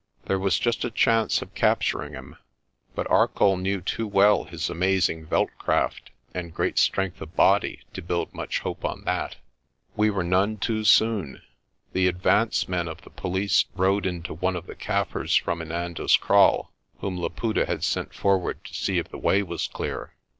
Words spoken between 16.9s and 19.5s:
whom Laputa had sent forward to see if the way